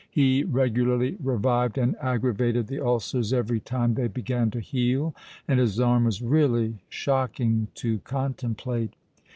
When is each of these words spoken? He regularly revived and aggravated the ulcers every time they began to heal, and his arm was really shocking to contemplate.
He 0.09 0.43
regularly 0.43 1.15
revived 1.21 1.77
and 1.77 1.95
aggravated 2.01 2.65
the 2.65 2.83
ulcers 2.83 3.31
every 3.31 3.59
time 3.59 3.93
they 3.93 4.07
began 4.07 4.49
to 4.49 4.59
heal, 4.59 5.13
and 5.47 5.59
his 5.59 5.79
arm 5.79 6.05
was 6.05 6.23
really 6.23 6.79
shocking 6.89 7.67
to 7.75 7.99
contemplate. 7.99 8.95